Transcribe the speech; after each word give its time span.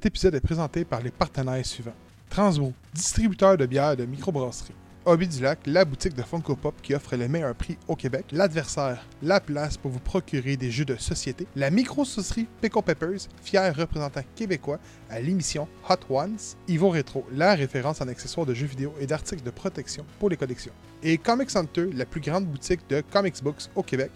Cet 0.00 0.06
épisode 0.06 0.34
est 0.34 0.40
présenté 0.40 0.86
par 0.86 1.02
les 1.02 1.10
partenaires 1.10 1.66
suivants. 1.66 1.92
Transmo, 2.30 2.72
distributeur 2.94 3.58
de 3.58 3.66
bières 3.66 3.98
de 3.98 4.06
microbrasserie. 4.06 4.72
Hobby 5.04 5.28
du 5.28 5.42
Lac, 5.42 5.58
la 5.66 5.84
boutique 5.84 6.14
de 6.14 6.22
Funko 6.22 6.56
Pop 6.56 6.74
qui 6.82 6.94
offre 6.94 7.16
les 7.16 7.28
meilleurs 7.28 7.54
prix 7.54 7.76
au 7.86 7.96
Québec. 7.96 8.24
L'adversaire, 8.32 9.04
la 9.22 9.40
place 9.40 9.76
pour 9.76 9.90
vous 9.90 10.00
procurer 10.00 10.56
des 10.56 10.70
jeux 10.70 10.86
de 10.86 10.96
société. 10.96 11.46
La 11.54 11.68
micro-saucerie 11.68 12.48
Pickle 12.62 12.80
Peppers, 12.80 13.28
fier 13.42 13.76
représentant 13.76 14.22
québécois 14.34 14.78
à 15.10 15.20
l'émission 15.20 15.68
Hot 15.90 15.96
Ones. 16.08 16.38
Ivo 16.66 16.88
Retro, 16.88 17.26
la 17.34 17.54
référence 17.54 18.00
en 18.00 18.08
accessoires 18.08 18.46
de 18.46 18.54
jeux 18.54 18.68
vidéo 18.68 18.94
et 19.00 19.06
d'articles 19.06 19.42
de 19.42 19.50
protection 19.50 20.06
pour 20.18 20.30
les 20.30 20.38
collections. 20.38 20.72
Et 21.02 21.18
Comics 21.18 21.54
Hunter, 21.54 21.90
la 21.92 22.06
plus 22.06 22.22
grande 22.22 22.46
boutique 22.46 22.88
de 22.88 23.02
comics 23.12 23.42
books 23.42 23.68
au 23.74 23.82
Québec. 23.82 24.12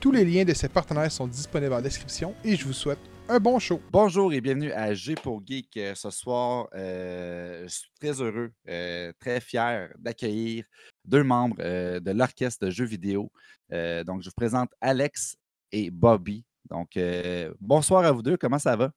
Tous 0.00 0.12
les 0.12 0.24
liens 0.24 0.44
de 0.46 0.54
ces 0.54 0.70
partenaires 0.70 1.12
sont 1.12 1.26
disponibles 1.26 1.74
en 1.74 1.82
description 1.82 2.34
et 2.42 2.56
je 2.56 2.64
vous 2.64 2.72
souhaite 2.72 3.00
un 3.28 3.40
bon 3.40 3.58
show. 3.58 3.80
Bonjour 3.90 4.32
et 4.32 4.40
bienvenue 4.40 4.72
à 4.72 4.94
G 4.94 5.14
pour 5.14 5.42
Geek. 5.44 5.76
Euh, 5.76 5.94
Ce 5.94 6.10
soir, 6.10 6.68
euh, 6.74 7.64
je 7.64 7.74
suis 7.74 7.90
très 8.00 8.20
heureux, 8.20 8.52
euh, 8.68 9.12
très 9.18 9.40
fier 9.40 9.92
d'accueillir 9.98 10.64
deux 11.04 11.24
membres 11.24 11.56
euh, 11.60 11.98
de 12.00 12.12
l'orchestre 12.12 12.66
de 12.66 12.70
jeux 12.70 12.84
vidéo. 12.84 13.30
Euh, 13.72 14.04
donc, 14.04 14.22
je 14.22 14.28
vous 14.28 14.34
présente 14.36 14.70
Alex 14.80 15.36
et 15.72 15.90
Bobby. 15.90 16.44
Donc, 16.70 16.96
euh, 16.96 17.52
bonsoir 17.60 18.04
à 18.04 18.12
vous 18.12 18.22
deux. 18.22 18.36
Comment 18.36 18.58
ça 18.58 18.76
va? 18.76 18.92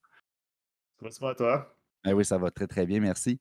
Bonsoir 1.01 1.31
à 1.31 1.35
toi. 1.35 1.75
Ah 2.03 2.13
oui, 2.13 2.23
ça 2.23 2.37
va 2.37 2.51
très, 2.51 2.67
très 2.67 2.85
bien. 2.85 2.99
Merci. 2.99 3.39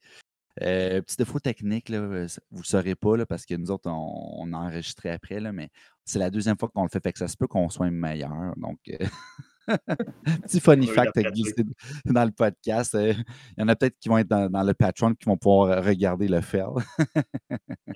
Euh, 0.63 1.01
petit 1.03 1.17
défaut 1.17 1.39
technique, 1.39 1.89
là, 1.89 2.01
vous 2.01 2.13
ne 2.15 2.23
le 2.23 2.65
saurez 2.65 2.95
pas 2.97 3.17
là, 3.17 3.27
parce 3.27 3.47
que 3.47 3.55
nous 3.55 3.71
autres, 3.71 3.89
on, 3.91 4.41
on 4.41 4.53
a 4.53 4.57
enregistré 4.57 5.11
après, 5.11 5.39
là, 5.39 5.53
mais 5.53 5.69
c'est 6.05 6.19
la 6.19 6.31
deuxième 6.31 6.59
fois 6.59 6.69
qu'on 6.69 6.83
le 6.83 6.89
fait, 6.89 7.01
fait 7.01 7.13
que 7.13 7.19
ça 7.19 7.29
se 7.29 7.37
peut 7.37 7.47
qu'on 7.47 7.69
soit 7.69 7.91
meilleur. 7.91 8.55
Donc, 8.57 8.79
euh, 8.89 8.97
petit 10.43 10.61
funny 10.61 10.87
fact 10.87 11.17
à 11.17 11.23
glisser 11.23 11.65
dans 12.05 12.25
le 12.25 12.31
podcast. 12.31 12.95
Euh, 12.95 13.13
Il 13.57 13.61
y 13.61 13.63
en 13.63 13.69
a 13.69 13.77
peut-être 13.77 13.99
qui 13.99 14.09
vont 14.09 14.19
être 14.19 14.29
dans, 14.29 14.49
dans 14.51 14.63
le 14.63 14.75
Patreon 14.75 15.15
qui 15.15 15.27
vont 15.27 15.37
pouvoir 15.37 15.85
regarder 15.85 16.29
le 16.29 16.41
fail. 16.41 16.67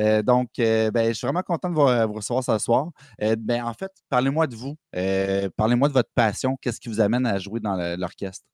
Euh, 0.00 0.22
donc, 0.22 0.50
euh, 0.60 0.90
ben, 0.92 1.08
je 1.08 1.14
suis 1.14 1.26
vraiment 1.26 1.42
content 1.42 1.68
de 1.68 1.74
vous, 1.74 2.08
vous 2.08 2.14
recevoir 2.14 2.44
ce 2.44 2.58
soir. 2.58 2.90
Euh, 3.22 3.34
ben, 3.36 3.64
en 3.64 3.74
fait, 3.74 3.90
parlez-moi 4.08 4.46
de 4.46 4.54
vous. 4.54 4.76
Euh, 4.94 5.48
parlez-moi 5.56 5.88
de 5.88 5.92
votre 5.94 6.10
passion. 6.14 6.56
Qu'est-ce 6.60 6.80
qui 6.80 6.88
vous 6.88 7.00
amène 7.00 7.26
à 7.26 7.38
jouer 7.38 7.58
dans 7.58 7.74
l'orchestre? 7.96 8.44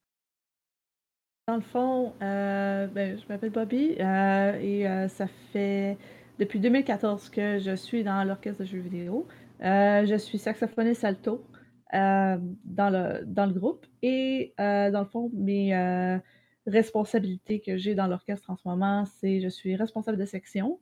Dans 1.47 1.57
le 1.57 1.61
fond, 1.61 2.15
euh, 2.23 2.87
ben, 2.87 3.19
je 3.19 3.25
m'appelle 3.29 3.51
Bobby 3.51 3.97
euh, 4.01 4.59
et 4.59 4.89
euh, 4.89 5.09
ça 5.09 5.27
fait 5.53 5.99
depuis 6.39 6.59
2014 6.59 7.29
que 7.29 7.59
je 7.59 7.77
suis 7.77 8.03
dans 8.03 8.25
l'orchestre 8.25 8.61
de 8.61 8.65
jeux 8.65 8.79
vidéo. 8.79 9.27
Euh, 9.63 10.07
je 10.07 10.17
suis 10.17 10.39
saxophoniste 10.39 11.05
alto 11.05 11.45
euh, 11.93 12.39
dans 12.65 12.91
le, 12.91 13.25
dans 13.25 13.47
le 13.47 13.53
groupe 13.53 13.87
et 14.03 14.55
euh, 14.59 14.91
dans 14.91 15.01
le 15.01 15.07
fond, 15.07 15.31
mes 15.35 15.77
euh, 15.77 16.19
responsabilités 16.67 17.61
que 17.61 17.77
j'ai 17.77 17.95
dans 17.95 18.07
l'orchestre 18.07 18.51
en 18.51 18.57
ce 18.57 18.67
moment, 18.67 19.05
c'est 19.21 19.41
je 19.41 19.49
suis 19.49 19.77
responsable 19.77 20.19
de 20.19 20.25
section 20.25 20.81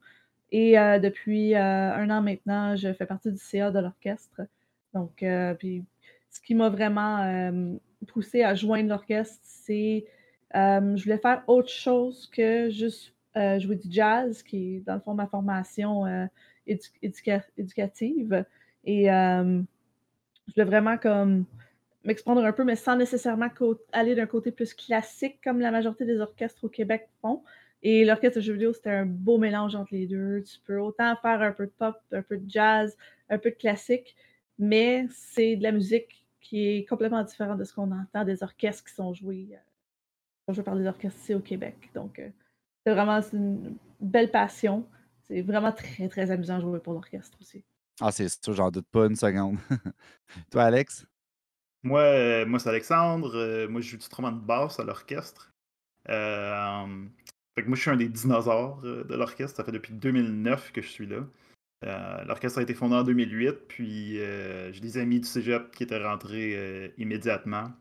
et 0.51 0.75
depuis 1.01 1.55
un 1.55 2.11
an 2.11 2.21
maintenant, 2.21 2.77
je 2.77 2.93
fais 2.93 3.07
partie 3.07 3.33
du 3.33 3.39
CA 3.39 3.71
de 3.71 3.79
l'orchestre. 3.79 4.43
Donc, 4.93 5.25
puis, 5.59 5.83
ce 6.29 6.41
qui 6.43 6.55
m'a 6.55 6.69
vraiment 6.69 7.51
poussé 8.07 8.43
à 8.43 8.55
joindre 8.55 8.91
l'orchestre, 8.91 9.41
c'est 9.43 10.05
euh, 10.55 10.95
je 10.95 11.05
voulais 11.05 11.17
faire 11.17 11.43
autre 11.47 11.71
chose 11.71 12.29
que 12.31 12.69
juste 12.69 13.15
jouer 13.35 13.77
du 13.77 13.91
jazz, 13.91 14.43
qui 14.43 14.77
est 14.77 14.81
dans 14.81 14.95
le 14.95 15.01
fond 15.01 15.15
ma 15.15 15.27
formation 15.27 16.05
édu- 16.67 16.93
éduca- 17.03 17.49
éducative. 17.57 18.45
Et 18.85 19.09
je 20.49 20.55
voulais 20.55 20.65
vraiment 20.65 20.99
comme 20.99 21.45
un 22.05 22.53
peu, 22.53 22.65
mais 22.65 22.77
sans 22.77 22.97
nécessairement 22.97 23.49
aller 23.93 24.15
d'un 24.15 24.27
côté 24.27 24.51
plus 24.51 24.75
classique 24.75 25.39
comme 25.43 25.61
la 25.61 25.71
majorité 25.71 26.05
des 26.05 26.21
orchestres 26.21 26.65
au 26.65 26.69
Québec 26.69 27.09
font. 27.21 27.43
Et 27.83 28.05
l'orchestre 28.05 28.37
de 28.37 28.43
jeux 28.43 28.53
vidéo, 28.53 28.73
c'était 28.73 28.91
un 28.91 29.07
beau 29.07 29.39
mélange 29.39 29.75
entre 29.75 29.93
les 29.93 30.07
deux. 30.07 30.43
Tu 30.43 30.59
peux 30.65 30.79
autant 30.79 31.17
faire 31.17 31.43
un 31.43 31.53
peu 31.53 31.67
de 31.67 31.73
pop, 31.73 31.97
un 32.13 32.23
peu 32.23 32.39
de 32.39 32.49
jazz, 32.49 32.97
un 33.29 33.39
peu 33.39 33.51
de 33.51 33.57
classique, 33.57 34.15
mais 34.59 35.07
c'est 35.11 35.57
de 35.57 35.63
la 35.63 35.73
musique 35.73 36.25
qui 36.41 36.69
est 36.69 36.89
complètement 36.89 37.23
différente 37.23 37.59
de 37.59 37.65
ce 37.65 37.75
qu'on 37.75 37.91
entend 37.93 38.25
des 38.25 38.43
orchestres 38.43 38.85
qui 38.85 38.95
sont 38.95 39.15
joués 39.15 39.49
euh, 39.53 40.53
je 40.53 40.61
par 40.61 40.75
les 40.75 40.87
orchestres 40.87 41.19
ici 41.21 41.35
au 41.35 41.41
Québec. 41.41 41.77
Donc, 41.95 42.19
euh, 42.19 42.29
c'est 42.85 42.93
vraiment 42.93 43.21
une 43.33 43.77
belle 44.01 44.31
passion. 44.31 44.87
C'est 45.29 45.43
vraiment 45.43 45.73
très, 45.73 46.09
très 46.09 46.31
amusant 46.31 46.57
de 46.57 46.63
jouer 46.63 46.81
pour 46.81 46.93
l'orchestre 46.93 47.39
aussi. 47.41 47.65
Ah, 48.01 48.11
c'est 48.11 48.29
sûr, 48.29 48.55
j'en 48.55 48.71
doute 48.71 48.87
pas 48.91 49.07
une 49.07 49.17
seconde. 49.17 49.59
Toi, 50.51 50.65
Alex? 50.65 51.07
Moi, 51.83 52.01
euh, 52.01 52.47
moi 52.47 52.59
c'est 52.59 52.69
Alexandre. 52.69 53.35
Euh, 53.35 53.69
moi, 53.69 53.81
je 53.81 53.91
joue 53.91 53.97
du 53.97 54.05
instrument 54.05 54.33
de 54.33 54.41
basse 54.41 54.79
à 54.79 54.85
l'orchestre. 54.85 55.53
Euh, 56.09 57.07
fait 57.55 57.63
que 57.63 57.69
moi, 57.69 57.77
je 57.77 57.83
suis 57.83 57.91
un 57.91 57.97
des 57.97 58.09
dinosaures 58.09 58.81
de 58.83 59.15
l'orchestre. 59.15 59.57
Ça 59.57 59.65
fait 59.65 59.73
depuis 59.73 59.93
2009 59.93 60.73
que 60.73 60.81
je 60.81 60.89
suis 60.89 61.07
là. 61.07 61.27
L'orchestre 62.25 62.61
a 62.61 62.63
été 62.63 62.75
fondé 62.75 62.95
en 62.95 63.03
2008, 63.03 63.67
puis 63.69 64.15
j'ai 64.17 64.81
des 64.81 64.99
amis 64.99 65.21
du 65.21 65.27
cégep 65.29 65.73
qui 65.73 65.83
étaient 65.83 66.03
rentrés 66.03 66.93
immédiatement. 66.97 67.73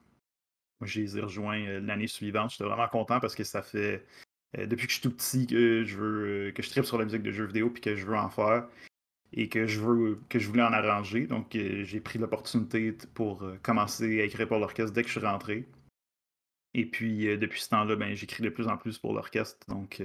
Moi, 0.80 0.88
je 0.88 1.00
les 1.00 1.18
ai 1.18 1.22
rejoints 1.22 1.80
l'année 1.80 2.08
suivante. 2.08 2.52
J'étais 2.52 2.64
vraiment 2.64 2.88
content 2.88 3.20
parce 3.20 3.36
que 3.36 3.44
ça 3.44 3.62
fait 3.62 4.04
depuis 4.58 4.88
que 4.88 4.94
je 4.94 5.00
suis 5.00 5.10
tout 5.10 5.16
petit 5.16 5.48
que 5.48 5.86
je 5.86 5.98
veux 5.98 6.52
que 6.52 6.64
je 6.64 6.70
tripe 6.70 6.84
sur 6.84 6.98
la 6.98 7.06
musique 7.06 7.22
de 7.22 7.32
jeux 7.32 7.46
vidéo 7.46 7.70
puis 7.70 7.82
que 7.82 7.96
je 7.96 8.06
veux 8.06 8.18
en 8.18 8.30
faire 8.30 8.68
et 9.34 9.50
que 9.50 9.66
je 9.66 9.80
veux 9.80 10.20
que 10.30 10.40
je 10.40 10.48
voulais 10.48 10.64
en 10.64 10.74
arranger. 10.74 11.28
Donc 11.28 11.56
euh, 11.56 11.84
j'ai 11.84 12.00
pris 12.00 12.20
l'opportunité 12.20 12.94
pour 13.14 13.44
euh, 13.44 13.58
commencer 13.64 14.22
à 14.22 14.26
écrire 14.26 14.48
pour 14.48 14.60
l'orchestre 14.60 14.94
dès 14.94 15.04
que 15.04 15.10
je 15.10 15.20
suis 15.20 15.26
rentré. 15.26 15.68
Et 16.74 16.86
puis 16.86 17.28
euh, 17.28 17.38
depuis 17.38 17.62
ce 17.62 17.70
temps-là, 17.70 17.96
ben, 17.96 18.16
j'écris 18.16 18.44
de 18.44 18.50
plus 18.50 18.68
en 18.68 18.78
plus 18.78 18.98
pour 18.98 19.14
l'orchestre. 19.14 19.58
Donc 19.68 20.02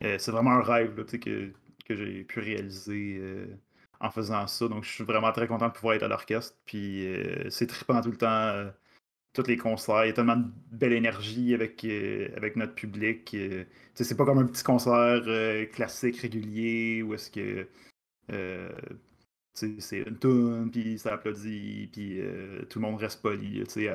c'est 0.00 0.30
vraiment 0.30 0.52
un 0.52 0.62
rêve 0.62 1.04
que, 1.04 1.52
que 1.86 1.96
j'ai 1.96 2.24
pu 2.24 2.40
réaliser 2.40 3.20
en 4.00 4.10
faisant 4.10 4.46
ça. 4.46 4.68
Donc 4.68 4.84
je 4.84 4.90
suis 4.90 5.04
vraiment 5.04 5.32
très 5.32 5.46
content 5.46 5.68
de 5.68 5.72
pouvoir 5.72 5.94
être 5.94 6.02
à 6.02 6.08
l'orchestre. 6.08 6.56
Puis 6.64 7.06
c'est 7.50 7.66
trippant 7.68 8.00
tout 8.00 8.10
le 8.10 8.16
temps. 8.16 8.72
tous 9.32 9.46
les 9.46 9.56
concerts. 9.56 10.04
Il 10.04 10.08
y 10.08 10.10
a 10.10 10.14
tellement 10.14 10.36
de 10.36 10.46
belle 10.72 10.92
énergie 10.92 11.54
avec, 11.54 11.84
avec 12.36 12.56
notre 12.56 12.74
public. 12.74 13.36
c'est 13.94 14.16
pas 14.16 14.24
comme 14.24 14.38
un 14.38 14.46
petit 14.46 14.64
concert 14.64 15.22
classique, 15.72 16.18
régulier, 16.18 17.02
où 17.02 17.14
est-ce 17.14 17.30
que 17.30 17.68
c'est 19.54 19.98
une 19.98 20.18
tune, 20.18 20.70
puis 20.70 20.98
ça 20.98 21.14
applaudit, 21.14 21.88
puis 21.92 22.20
euh, 22.20 22.62
tout 22.70 22.78
le 22.78 22.86
monde 22.88 23.00
reste 23.00 23.20
poli. 23.20 23.62
tu 23.64 23.70
sais, 23.70 23.90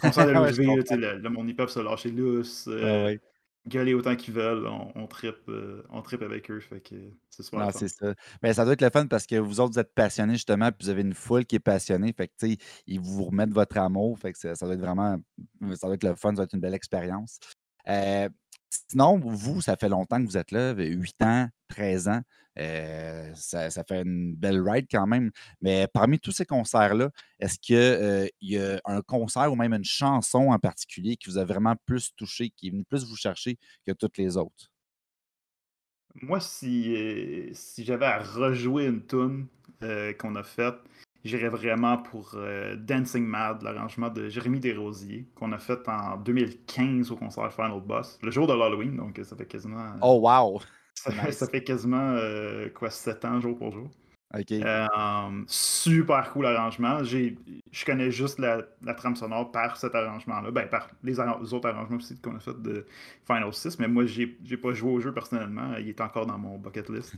concert 0.00 0.26
de 0.26 0.32
le, 0.96 1.18
le 1.18 1.28
monde, 1.30 1.48
ils 1.48 1.56
peuvent 1.56 1.68
se 1.70 1.80
lâcher 1.80 2.10
lousse, 2.12 2.68
Ah 2.68 2.70
euh, 2.70 3.04
ouais. 3.06 3.20
gueuler 3.66 3.94
autant 3.94 4.14
qu'ils 4.14 4.34
veulent. 4.34 4.66
On, 4.68 4.92
on 4.94 5.06
trippe 5.08 5.48
euh, 5.48 5.82
avec 6.20 6.50
eux, 6.50 6.60
fait 6.60 6.80
que 6.80 6.94
c'est 7.28 7.42
c'est 7.72 7.88
ça. 7.88 8.14
Ben, 8.40 8.52
ça 8.52 8.64
doit 8.64 8.74
être 8.74 8.82
le 8.82 8.90
fun 8.90 9.06
parce 9.06 9.26
que 9.26 9.34
vous 9.36 9.58
autres, 9.58 9.72
vous 9.72 9.80
êtes 9.80 9.94
passionnés 9.94 10.34
justement, 10.34 10.70
puis 10.70 10.84
vous 10.84 10.90
avez 10.90 11.02
une 11.02 11.14
foule 11.14 11.44
qui 11.44 11.56
est 11.56 11.60
passionnée. 11.60 12.12
Fait 12.16 12.28
que, 12.28 12.34
tu 12.38 12.52
sais, 12.52 12.58
ils 12.86 13.00
vous 13.00 13.24
remettent 13.24 13.52
votre 13.52 13.78
amour. 13.78 14.16
Fait 14.18 14.32
que 14.32 14.38
ça, 14.38 14.54
ça 14.54 14.64
doit 14.64 14.76
être 14.76 14.80
vraiment, 14.80 15.18
ça 15.74 15.88
doit 15.88 15.94
être 15.94 16.04
le 16.04 16.14
fun, 16.14 16.30
ça 16.30 16.36
doit 16.36 16.44
être 16.44 16.54
une 16.54 16.60
belle 16.60 16.74
expérience. 16.74 17.40
Sinon, 18.70 19.18
vous, 19.18 19.60
ça 19.60 19.76
fait 19.76 19.88
longtemps 19.88 20.22
que 20.22 20.26
vous 20.26 20.36
êtes 20.36 20.52
là, 20.52 20.72
8 20.74 21.22
ans, 21.22 21.48
13 21.68 22.08
ans. 22.08 22.22
Ça, 23.34 23.84
fait 23.88 24.02
une 24.02 24.34
belle 24.34 24.60
ride 24.60 24.86
quand 24.90 25.06
même. 25.06 25.30
Mais 25.60 25.88
parmi 25.92 26.18
tous 26.20 26.32
ces 26.32 26.46
concerts-là, 26.46 27.10
est-ce 27.40 27.58
qu'il 27.58 28.30
y 28.40 28.58
a 28.58 28.80
un 28.84 29.02
concert 29.02 29.52
ou 29.52 29.56
même 29.56 29.74
une 29.74 29.84
chanson 29.84 30.50
en 30.50 30.58
particulier 30.58 31.16
qui 31.16 31.30
vous 31.30 31.38
a 31.38 31.44
vraiment 31.44 31.74
plus 31.84 32.14
touché, 32.16 32.50
qui 32.50 32.68
est 32.68 32.70
venu 32.70 32.84
plus 32.84 33.04
vous 33.04 33.16
chercher 33.16 33.58
que 33.86 33.92
toutes 33.92 34.18
les 34.18 34.36
autres? 34.36 34.70
Moi, 36.22 36.40
si, 36.40 36.94
euh, 36.96 37.50
si 37.52 37.84
j'avais 37.84 38.06
à 38.06 38.18
rejouer 38.18 38.86
une 38.86 39.06
tune 39.06 39.46
qu'on 40.18 40.36
a 40.36 40.42
faite, 40.42 40.74
j'irais 41.24 41.48
vraiment 41.48 41.98
pour 41.98 42.32
euh, 42.34 42.76
Dancing 42.76 43.24
Mad, 43.24 43.62
l'arrangement 43.62 44.08
de 44.08 44.28
Jérémy 44.28 44.60
Desrosiers, 44.60 45.26
qu'on 45.34 45.52
a 45.52 45.58
fait 45.58 45.88
en 45.88 46.16
2015 46.16 47.10
au 47.10 47.16
concert 47.16 47.52
Final 47.52 47.80
Boss, 47.80 48.18
le 48.22 48.30
jour 48.30 48.46
de 48.46 48.54
l'Halloween, 48.54 48.96
donc 48.96 49.18
euh, 49.18 49.24
ça 49.24 49.36
fait 49.36 49.46
quasiment, 49.46 49.94
Oh, 50.02 50.20
wow! 50.22 50.60
ça, 50.94 51.10
nice. 51.10 51.38
ça 51.38 51.46
fait 51.46 51.62
quasiment 51.62 52.14
euh, 52.16 52.68
quoi, 52.70 52.90
7 52.90 53.24
ans 53.24 53.40
jour 53.40 53.56
pour 53.56 53.72
jour. 53.72 53.90
OK. 54.32 54.52
Euh, 54.52 55.42
super 55.48 56.30
cool 56.32 56.46
arrangement. 56.46 57.02
Je 57.02 57.84
connais 57.84 58.12
juste 58.12 58.38
la, 58.38 58.62
la 58.82 58.94
trame 58.94 59.16
sonore 59.16 59.50
par 59.50 59.76
cet 59.76 59.94
arrangement-là. 59.94 60.52
Ben, 60.52 60.68
par 60.68 60.88
les, 61.02 61.18
autres 61.18 61.68
arrangements 61.68 61.96
aussi 61.96 62.20
qu'on 62.20 62.36
a 62.36 62.38
fait 62.38 62.60
de 62.62 62.86
Final 63.26 63.52
6, 63.52 63.80
mais 63.80 63.88
moi, 63.88 64.06
j'ai 64.06 64.28
pas 64.56 64.72
joué 64.72 64.92
au 64.92 65.00
jeu 65.00 65.12
personnellement. 65.12 65.74
Il 65.78 65.88
est 65.88 66.00
encore 66.00 66.26
dans 66.26 66.38
mon 66.38 66.58
bucket 66.58 66.88
list. 66.90 67.16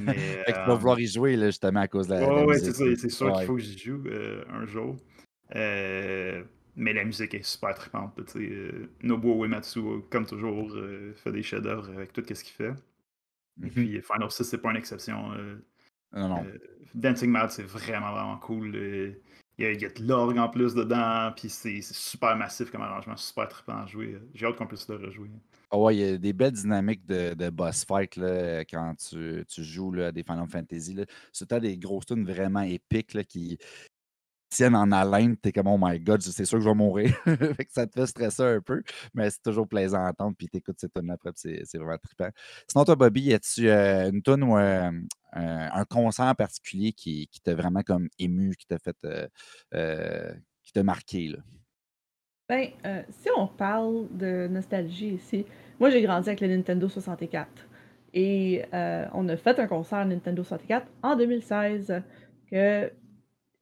Mais, 0.00 0.14
Fait 0.44 0.52
que 0.52 0.58
tu 0.58 0.66
vas 0.66 0.72
euh, 0.72 0.74
vouloir 0.76 1.00
y 1.00 1.06
jouer 1.06 1.36
là, 1.36 1.46
justement 1.46 1.80
à 1.80 1.88
cause 1.88 2.08
de 2.08 2.14
la, 2.14 2.28
ouais, 2.28 2.46
musique. 2.46 2.64
c'est 2.66 2.72
ça. 2.72 2.96
C'est 2.96 3.08
sûr 3.08 3.26
Ouais. 3.28 3.32
qu'il 3.34 3.46
faut 3.46 3.54
que 3.54 3.60
j'y 3.60 3.78
joue 3.78 4.02
euh, 4.06 4.44
un 4.50 4.66
jour. 4.66 4.96
Euh, 5.56 6.44
mais 6.76 6.92
la 6.92 7.04
musique 7.04 7.34
est 7.34 7.42
super 7.42 7.74
trippante. 7.74 8.18
euh, 8.36 8.86
Nobuo 9.02 9.44
Uematsu, 9.44 9.80
comme 10.10 10.26
toujours, 10.26 10.76
fait 11.16 11.32
des 11.32 11.42
chefs-d'œuvre 11.42 11.90
avec 11.90 12.12
tout 12.12 12.22
ce 12.22 12.44
qu'il 12.44 12.54
fait. 12.54 12.72
Et 13.62 13.66
Mhm. 13.66 13.70
puis 13.70 14.00
Final 14.02 14.30
6, 14.30 14.44
c'est 14.44 14.58
pas 14.58 14.70
une 14.70 14.76
exception. 14.76 15.30
Non, 16.12 16.28
non. 16.28 16.46
Dancing 16.94 17.30
Mad, 17.30 17.50
c'est 17.50 17.62
vraiment, 17.62 18.12
vraiment 18.12 18.38
cool. 18.38 18.72
Il 19.60 19.80
y 19.80 19.84
a, 19.84 19.88
de 19.88 20.06
l'orgue 20.06 20.38
en 20.38 20.48
plus 20.48 20.74
dedans, 20.74 21.32
puis 21.36 21.50
c'est 21.50 21.82
super 21.82 22.34
massif 22.36 22.70
comme 22.70 22.82
arrangement, 22.82 23.16
super 23.16 23.48
trippant 23.48 23.82
à 23.82 23.86
jouer. 23.86 24.18
J'ai 24.34 24.46
hâte 24.46 24.56
qu'on 24.56 24.66
puisse 24.66 24.88
le 24.88 24.96
rejouer. 24.96 25.28
Ah 25.70 25.78
ouais, 25.78 25.96
il 25.96 26.00
y 26.00 26.04
a 26.04 26.18
des 26.18 26.32
belles 26.32 26.52
dynamiques 26.52 27.06
de, 27.06 27.50
boss 27.50 27.84
fight 27.84 28.16
là, 28.16 28.64
quand 28.64 28.94
tu, 28.96 29.44
tu 29.46 29.62
joues 29.62 29.92
là, 29.92 30.08
à 30.08 30.12
des 30.12 30.24
Final 30.24 30.48
Fantasy. 30.48 30.96
C'est 31.32 31.54
des 31.54 31.78
grosses 31.78 32.06
tunes 32.06 32.24
vraiment 32.24 32.62
épiques 32.62 33.14
là, 33.14 33.22
qui, 33.22 33.58
tiennent 34.50 34.74
en 34.74 34.90
haleine, 34.90 35.36
t'es 35.36 35.52
comme, 35.52 35.68
oh 35.68 35.78
my 35.80 35.98
god, 36.00 36.20
c'est 36.20 36.44
sûr 36.44 36.58
que 36.58 36.64
je 36.64 36.68
vais 36.68 36.74
mourir. 36.74 37.14
fait 37.24 37.68
ça 37.70 37.86
te 37.86 37.98
fait 37.98 38.06
stresser 38.06 38.42
un 38.42 38.60
peu, 38.60 38.82
mais 39.14 39.30
c'est 39.30 39.42
toujours 39.42 39.66
plaisant 39.66 40.04
à 40.04 40.10
entendre, 40.10 40.34
puis 40.36 40.48
t'écoutes 40.48 40.80
ces 40.80 40.88
tunes 40.90 41.10
après, 41.10 41.30
c'est 41.36 41.64
vraiment 41.74 41.96
trippant. 41.98 42.30
Sinon, 42.68 42.84
toi, 42.84 42.96
Bobby, 42.96 43.22
y 43.22 43.34
a-tu 43.34 43.68
euh, 43.68 44.10
une 44.10 44.22
tune 44.22 44.42
ou 44.42 44.58
euh, 44.58 44.90
un 45.32 45.84
concert 45.84 46.26
en 46.26 46.34
particulier 46.34 46.92
qui, 46.92 47.28
qui 47.28 47.40
t'a 47.40 47.54
vraiment 47.54 47.82
comme 47.82 48.08
ému, 48.18 48.56
qui 48.56 48.66
t'a 48.66 48.78
fait, 48.78 48.96
euh, 49.74 50.34
qui 50.62 50.72
t'a 50.72 50.82
marqué, 50.82 51.28
là? 51.28 51.38
Ben, 52.48 52.70
si 53.10 53.28
on 53.36 53.46
parle 53.46 54.08
de 54.10 54.48
nostalgie 54.48 55.14
ici, 55.14 55.46
moi 55.78 55.88
j'ai 55.90 56.02
grandi 56.02 56.30
avec 56.30 56.40
le 56.40 56.48
Nintendo 56.48 56.88
64. 56.88 57.46
Et 58.12 58.64
on 58.72 59.28
a 59.28 59.36
fait 59.36 59.56
un 59.60 59.68
concert 59.68 60.04
Nintendo 60.04 60.42
64 60.42 60.84
en 61.04 61.14
2016 61.14 62.02
que 62.50 62.92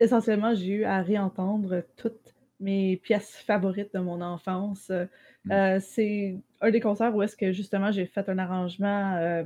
essentiellement, 0.00 0.54
j'ai 0.54 0.68
eu 0.68 0.84
à 0.84 1.02
réentendre 1.02 1.82
toutes 1.96 2.34
mes 2.60 2.96
pièces 2.96 3.36
favorites 3.36 3.94
de 3.94 4.00
mon 4.00 4.20
enfance. 4.20 4.90
Mmh. 4.90 5.52
Euh, 5.52 5.78
c'est 5.80 6.36
un 6.60 6.70
des 6.70 6.80
concerts 6.80 7.14
où 7.14 7.22
est-ce 7.22 7.36
que 7.36 7.52
justement 7.52 7.92
j'ai 7.92 8.06
fait 8.06 8.28
un 8.28 8.38
arrangement 8.38 9.14
euh, 9.16 9.44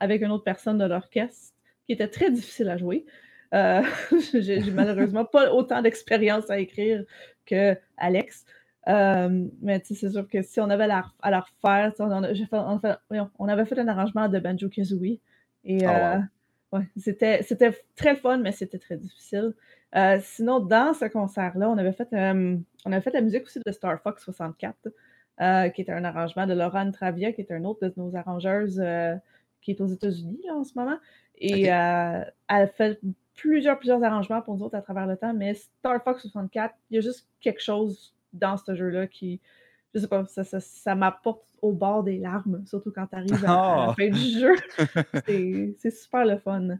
avec 0.00 0.22
une 0.22 0.30
autre 0.30 0.44
personne 0.44 0.78
de 0.78 0.84
l'orchestre 0.84 1.54
qui 1.86 1.92
était 1.92 2.08
très 2.08 2.30
difficile 2.30 2.70
à 2.70 2.76
jouer. 2.76 3.04
Euh, 3.54 3.82
j'ai 4.34 4.60
malheureusement 4.70 5.24
pas 5.24 5.52
autant 5.52 5.82
d'expérience 5.82 6.50
à 6.50 6.58
écrire 6.58 7.04
que 7.46 7.76
Alex. 7.96 8.44
mais 8.86 9.82
c'est 9.84 10.10
sûr 10.10 10.26
que 10.28 10.42
si 10.42 10.60
on 10.60 10.70
avait 10.70 10.88
à 11.20 11.30
la 11.30 11.40
refaire, 11.40 11.92
on, 12.00 13.48
avait 13.48 13.64
fait 13.66 13.78
un 13.78 13.88
arrangement 13.88 14.28
de 14.28 14.38
Banjo 14.38 14.68
Kazooie. 14.68 15.20
Et 15.64 15.84
ah, 15.84 16.22
Ouais, 16.72 16.86
c'était, 16.96 17.42
c'était 17.42 17.72
très 17.96 18.14
fun, 18.16 18.38
mais 18.38 18.52
c'était 18.52 18.78
très 18.78 18.98
difficile. 18.98 19.54
Euh, 19.96 20.18
sinon, 20.22 20.60
dans 20.60 20.92
ce 20.92 21.06
concert-là, 21.06 21.70
on 21.70 21.78
avait 21.78 21.92
fait, 21.92 22.08
euh, 22.12 22.56
on 22.84 22.92
avait 22.92 23.00
fait 23.00 23.12
la 23.12 23.22
musique 23.22 23.44
aussi 23.44 23.60
de 23.64 23.72
Star 23.72 24.00
Fox 24.02 24.22
64, 24.24 24.76
euh, 25.40 25.68
qui 25.70 25.80
était 25.80 25.92
un 25.92 26.04
arrangement 26.04 26.46
de 26.46 26.52
Laurent 26.52 26.90
Travia, 26.90 27.32
qui 27.32 27.40
est 27.40 27.50
un 27.52 27.64
autre 27.64 27.86
de 27.88 27.92
nos 27.96 28.14
arrangeuses 28.14 28.82
qui 29.62 29.70
est 29.70 29.80
aux 29.80 29.86
États-Unis 29.86 30.50
en 30.50 30.64
ce 30.64 30.72
moment. 30.76 30.98
Et 31.36 31.64
elle 31.64 32.32
a 32.48 32.66
fait 32.66 33.00
plusieurs, 33.34 33.78
plusieurs 33.78 34.02
arrangements 34.02 34.42
pour 34.42 34.56
nous 34.56 34.64
autres 34.64 34.76
à 34.76 34.82
travers 34.82 35.06
le 35.06 35.16
temps, 35.16 35.32
mais 35.32 35.54
Star 35.54 36.02
Fox 36.02 36.22
64, 36.22 36.74
il 36.90 36.96
y 36.96 36.98
a 36.98 37.00
juste 37.00 37.26
quelque 37.40 37.62
chose 37.62 38.14
dans 38.34 38.58
ce 38.58 38.74
jeu-là 38.74 39.06
qui, 39.06 39.40
je 39.94 40.00
sais 40.00 40.08
pas, 40.08 40.24
ça, 40.26 40.44
ça, 40.44 40.94
m'apporte 40.94 41.46
au 41.62 41.72
bord 41.72 42.04
des 42.04 42.18
larmes, 42.18 42.62
surtout 42.66 42.92
quand 42.92 43.06
tu 43.06 43.16
arrives 43.16 43.44
à, 43.44 43.48
la 43.48 43.88
ah! 43.90 43.94
fin 43.96 44.08
du 44.08 44.38
jeu. 44.38 44.54
c'est 45.78 45.90
super 45.90 46.24
le 46.24 46.38
fun. 46.38 46.78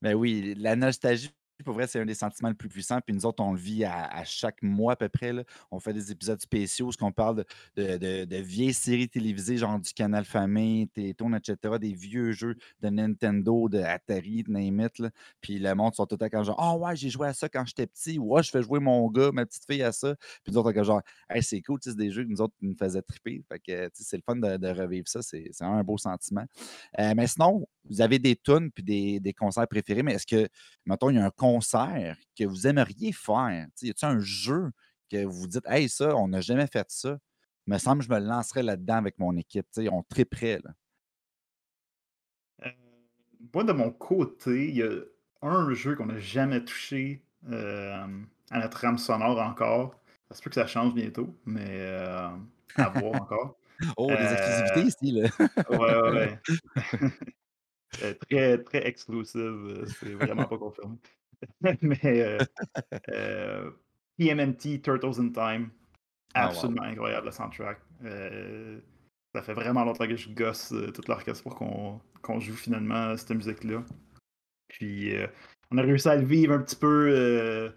Ben 0.00 0.14
oui, 0.14 0.54
la 0.56 0.74
nostalgie 0.76 1.30
pour 1.62 1.74
vrai, 1.74 1.86
c'est 1.86 2.00
un 2.00 2.06
des 2.06 2.14
sentiments 2.14 2.48
les 2.48 2.54
plus 2.54 2.68
puissants. 2.68 3.00
Puis 3.00 3.14
nous 3.14 3.26
autres, 3.26 3.42
on 3.42 3.52
le 3.52 3.58
vit 3.58 3.84
à, 3.84 4.24
chaque 4.24 4.62
mois 4.62 4.94
à 4.94 4.96
peu 4.96 5.08
près. 5.08 5.32
Là. 5.32 5.44
On 5.70 5.80
fait 5.80 5.92
des 5.92 6.10
épisodes 6.10 6.40
spéciaux, 6.40 6.88
où 6.88 7.04
on 7.04 7.12
parle 7.12 7.44
de, 7.76 8.36
vieilles 8.42 8.74
séries 8.74 9.08
télévisées, 9.08 9.56
genre 9.56 9.78
du 9.78 9.92
Canal 9.92 10.24
Famille, 10.24 10.88
Télétoon, 10.88 11.34
etc., 11.34 11.56
des 11.80 11.92
vieux 11.92 12.32
jeux 12.32 12.56
de 12.80 12.88
Nintendo, 12.88 13.68
de 13.68 13.78
Atari, 13.78 14.42
de 14.42 14.50
name 14.50 14.80
it, 14.80 15.02
Puis 15.40 15.58
le 15.58 15.74
monde 15.74 15.94
sont 15.94 16.06
tout 16.06 16.18
à 16.20 16.28
quand 16.28 16.42
genre 16.42 16.56
Ah 16.58 16.74
oh, 16.74 16.84
ouais, 16.84 16.96
j'ai 16.96 17.10
joué 17.10 17.28
à 17.28 17.32
ça 17.32 17.48
quand 17.48 17.64
j'étais 17.64 17.86
petit. 17.86 18.18
Ouais, 18.18 18.42
je 18.42 18.50
fais 18.50 18.62
jouer 18.62 18.80
mon 18.80 19.08
gars, 19.10 19.30
ma 19.32 19.46
petite 19.46 19.64
fille 19.68 19.82
à 19.82 19.92
ça. 19.92 20.14
Puis 20.42 20.52
nous 20.52 20.58
autres, 20.58 20.72
on 20.76 20.82
genre 20.82 21.02
hey, 21.30 21.42
c'est 21.42 21.60
cool, 21.62 21.78
c'est 21.82 21.96
des 21.96 22.10
jeux 22.10 22.24
que 22.24 22.28
nous 22.28 22.40
autres 22.40 22.54
nous 22.60 22.74
faisaient 22.76 23.02
triper. 23.02 23.42
Fait 23.48 23.58
que 23.58 23.90
c'est 23.94 24.16
le 24.16 24.22
fun 24.24 24.36
de, 24.36 24.72
revivre 24.72 25.08
ça. 25.08 25.22
C'est 25.22 25.50
un 25.60 25.82
beau 25.82 25.98
sentiment. 25.98 26.44
Euh, 26.98 27.12
mais 27.16 27.26
sinon, 27.26 27.66
vous 27.84 28.00
avez 28.00 28.18
des 28.18 28.36
tunes 28.36 28.70
puis 28.70 28.82
des, 28.82 29.20
des 29.20 29.32
concerts 29.32 29.68
préférés, 29.68 30.02
mais 30.02 30.14
est-ce 30.14 30.26
que, 30.26 30.48
mettons, 30.86 31.10
il 31.10 31.16
y 31.16 31.18
a 31.18 31.24
un 31.24 31.30
concert 31.30 32.16
que 32.38 32.44
vous 32.44 32.66
aimeriez 32.66 33.12
faire? 33.12 33.66
y 33.82 33.90
a-t-il 33.90 34.06
un 34.06 34.20
jeu 34.20 34.70
que 35.10 35.24
vous 35.24 35.46
dites, 35.46 35.66
hey, 35.66 35.88
ça, 35.88 36.16
on 36.16 36.28
n'a 36.28 36.40
jamais 36.40 36.66
fait 36.66 36.86
ça? 36.90 37.18
Il 37.66 37.74
me 37.74 37.78
semble 37.78 38.00
que 38.00 38.08
je 38.08 38.10
me 38.12 38.18
lancerais 38.18 38.62
là-dedans 38.62 38.96
avec 38.96 39.18
mon 39.18 39.36
équipe. 39.36 39.66
on 39.90 40.02
triperait. 40.02 40.60
Là. 40.64 40.70
Euh, 42.66 42.70
moi, 43.54 43.64
de 43.64 43.72
mon 43.72 43.90
côté, 43.90 44.68
il 44.68 44.76
y 44.76 44.82
a 44.82 44.90
un 45.42 45.72
jeu 45.74 45.94
qu'on 45.94 46.06
n'a 46.06 46.18
jamais 46.18 46.64
touché 46.64 47.24
euh, 47.50 48.06
à 48.50 48.60
notre 48.60 48.78
rame 48.78 48.98
sonore 48.98 49.40
encore. 49.40 50.00
Ça 50.28 50.36
se 50.36 50.42
peut 50.42 50.50
que 50.50 50.54
ça 50.54 50.66
change 50.66 50.94
bientôt, 50.94 51.38
mais 51.44 51.66
euh, 51.68 52.28
à 52.76 52.88
voir 52.88 53.14
encore. 53.22 53.58
Oh, 53.96 54.08
des 54.08 54.14
exclusivités 54.14 54.82
ici, 54.82 55.12
là. 55.12 55.28
ouais, 55.70 55.78
ouais. 55.78 56.10
ouais. 56.10 57.10
très, 58.20 58.58
très 58.58 58.86
exclusive. 58.86 59.84
C'est 60.00 60.14
vraiment 60.14 60.44
pas 60.44 60.58
confirmé. 60.58 60.96
Mais 61.82 61.98
euh, 62.04 62.38
euh, 63.08 63.70
Turtles 64.82 65.20
in 65.20 65.30
Time, 65.30 65.70
ah, 66.34 66.46
absolument 66.46 66.82
incroyable 66.82 67.26
le 67.26 67.32
soundtrack. 67.32 67.78
Euh, 68.04 68.80
ça 69.34 69.42
fait 69.42 69.54
vraiment 69.54 69.84
longtemps 69.84 70.06
que 70.06 70.16
je 70.16 70.28
gosse 70.30 70.74
toute 70.94 71.08
l'orchestre 71.08 71.42
pour 71.42 71.56
qu'on 71.56 72.40
joue 72.40 72.54
finalement 72.54 73.16
cette 73.16 73.30
musique-là. 73.30 73.82
Puis 74.68 75.14
on 75.70 75.78
a 75.78 75.82
réussi 75.82 76.08
à 76.08 76.16
le 76.16 76.24
vivre 76.24 76.54
un 76.54 76.58
petit 76.58 76.76
peu 76.76 77.72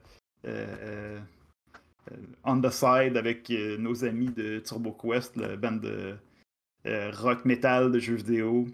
on 2.44 2.62
the 2.62 2.70
side 2.70 3.16
avec 3.16 3.50
nos 3.50 4.04
amis 4.04 4.32
de 4.32 4.60
Turbo 4.60 4.92
Quest, 4.92 5.38
la 5.38 5.56
band 5.56 5.78
de 5.78 6.18
rock 6.86 7.46
metal 7.46 7.90
de 7.92 8.00
jeux 8.00 8.16
vidéo. 8.16 8.68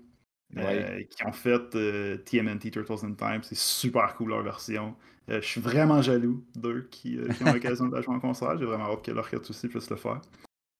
Euh, 0.57 1.03
qui 1.03 1.25
ont 1.25 1.31
fait 1.31 1.69
TMNT 1.69 2.65
euh, 2.65 2.71
Turtles 2.71 3.05
in 3.05 3.13
Time. 3.13 3.41
C'est 3.43 3.57
super 3.57 4.15
cool 4.15 4.29
leur 4.29 4.43
version. 4.43 4.95
Euh, 5.29 5.41
je 5.41 5.47
suis 5.47 5.61
vraiment 5.61 6.01
jaloux 6.01 6.43
d'eux 6.55 6.87
qui, 6.91 7.17
ont 7.41 7.53
l'occasion 7.53 7.87
de 7.87 7.95
la 7.95 8.01
jouer 8.01 8.15
en 8.15 8.19
concert. 8.19 8.57
J'ai 8.57 8.65
vraiment 8.65 8.91
hâte 8.91 9.03
que 9.03 9.11
l'orchestre 9.11 9.49
aussi 9.49 9.67
puisse 9.69 9.89
le 9.89 9.95
faire. 9.95 10.21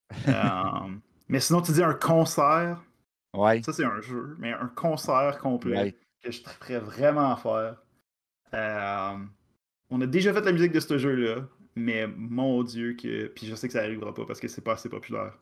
mais 1.30 1.40
sinon, 1.40 1.62
tu 1.62 1.72
dis 1.72 1.84
un 1.84 1.94
concert. 1.94 2.84
Ouais. 3.34 3.62
Ça, 3.63 3.72
c'est 3.72 3.86
un 3.86 4.01
jeu, 4.01 4.36
mais 4.40 4.51
un 4.51 4.68
concert 4.68 5.38
complet 5.38 5.96
que 6.22 6.32
je 6.32 6.42
ferais 6.42 6.80
vraiment 6.80 7.32
à 7.32 7.38
faire. 7.38 7.78
on 9.90 10.01
a 10.01 10.06
déjà 10.06 10.34
fait 10.34 10.42
la 10.42 10.51
musique 10.51 10.74
de 10.74 10.82
ce 10.82 10.98
jeu-là, 10.98 11.48
mais 11.75 12.08
mon 12.08 12.62
Dieu, 12.63 12.94
que. 12.94 13.28
Puis 13.28 13.48
je 13.48 13.56
sais 13.56 13.68
que 13.68 13.74
ça 13.74 13.82
n'arrivera 13.82 14.13
pas 14.13 14.25
parce 14.25 14.42
que 14.42 14.50
c'est 14.50 14.62
pas 14.62 14.74
assez 14.74 14.90
populaire. 14.90 15.38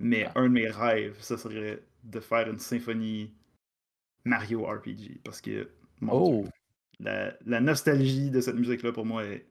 Mais 0.00 0.28
un 0.34 0.44
de 0.44 0.48
mes 0.48 0.68
rêves, 0.68 1.16
ça 1.20 1.38
serait 1.38 1.82
de 2.06 2.20
faire 2.20 2.48
une 2.48 2.58
symphonie 2.58 3.34
Mario 4.24 4.64
RPG. 4.64 5.20
Parce 5.24 5.40
que, 5.40 5.70
oh. 6.08 6.44
la, 7.00 7.60
nostalgie 7.60 8.30
de 8.30 8.40
cette 8.40 8.56
musique-là, 8.56 8.92
pour 8.92 9.04
moi, 9.04 9.24
est 9.24 9.46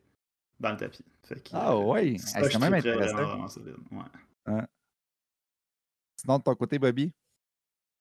dans 0.59 0.71
le 0.71 0.77
tapis. 0.77 1.03
ah 1.53 1.73
euh, 1.73 1.83
ouais, 1.83 2.17
c'est 2.17 2.51
quand 2.51 2.59
même 2.59 2.73
intéressant. 2.73 3.47
Sinon, 6.17 6.37
de 6.37 6.43
ton 6.43 6.55
côté, 6.55 6.79
Bobby? 6.79 7.11